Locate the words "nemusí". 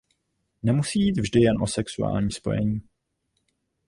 0.63-1.01